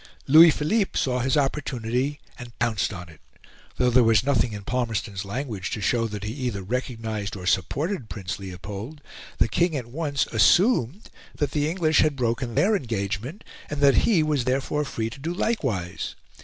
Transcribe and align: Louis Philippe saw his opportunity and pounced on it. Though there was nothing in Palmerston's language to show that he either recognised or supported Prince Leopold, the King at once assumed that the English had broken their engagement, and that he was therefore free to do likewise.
Louis 0.25 0.49
Philippe 0.49 0.97
saw 0.97 1.19
his 1.19 1.37
opportunity 1.37 2.19
and 2.39 2.57
pounced 2.57 2.91
on 2.91 3.07
it. 3.07 3.21
Though 3.77 3.91
there 3.91 4.03
was 4.03 4.23
nothing 4.23 4.51
in 4.51 4.63
Palmerston's 4.63 5.25
language 5.25 5.69
to 5.73 5.79
show 5.79 6.07
that 6.07 6.23
he 6.23 6.33
either 6.33 6.63
recognised 6.63 7.35
or 7.37 7.45
supported 7.45 8.09
Prince 8.09 8.39
Leopold, 8.39 9.01
the 9.37 9.47
King 9.47 9.75
at 9.77 9.85
once 9.85 10.25
assumed 10.31 11.11
that 11.35 11.51
the 11.51 11.69
English 11.69 11.99
had 11.99 12.15
broken 12.15 12.55
their 12.55 12.75
engagement, 12.75 13.43
and 13.69 13.79
that 13.81 13.97
he 13.97 14.23
was 14.23 14.45
therefore 14.45 14.85
free 14.85 15.11
to 15.11 15.19
do 15.19 15.31
likewise. 15.35 16.15